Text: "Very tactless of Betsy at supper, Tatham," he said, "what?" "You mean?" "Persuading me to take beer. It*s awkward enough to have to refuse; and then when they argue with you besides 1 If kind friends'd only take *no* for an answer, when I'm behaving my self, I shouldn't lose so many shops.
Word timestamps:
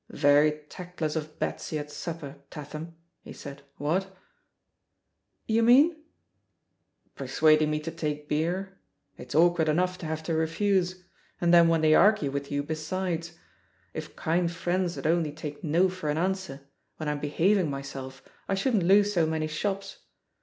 "Very 0.17 0.53
tactless 0.67 1.15
of 1.15 1.37
Betsy 1.37 1.77
at 1.77 1.91
supper, 1.91 2.37
Tatham," 2.49 2.95
he 3.21 3.31
said, 3.33 3.61
"what?" 3.77 4.17
"You 5.45 5.61
mean?" 5.61 5.95
"Persuading 7.15 7.69
me 7.69 7.79
to 7.81 7.91
take 7.91 8.27
beer. 8.27 8.79
It*s 9.19 9.35
awkward 9.35 9.69
enough 9.69 9.99
to 9.99 10.07
have 10.07 10.23
to 10.23 10.33
refuse; 10.33 11.03
and 11.39 11.53
then 11.53 11.67
when 11.67 11.81
they 11.81 11.93
argue 11.93 12.31
with 12.31 12.51
you 12.51 12.63
besides 12.63 13.33
1 13.33 13.37
If 13.93 14.15
kind 14.15 14.51
friends'd 14.51 15.05
only 15.05 15.31
take 15.31 15.63
*no* 15.63 15.87
for 15.87 16.09
an 16.09 16.17
answer, 16.17 16.61
when 16.97 17.07
I'm 17.07 17.19
behaving 17.19 17.69
my 17.69 17.83
self, 17.83 18.23
I 18.49 18.55
shouldn't 18.55 18.81
lose 18.81 19.13
so 19.13 19.27
many 19.27 19.45
shops. 19.45 19.97